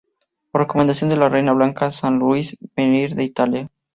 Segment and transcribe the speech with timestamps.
[0.49, 3.69] Por recomendación de la reina Blanca, San Luis los hizo venir de Italia.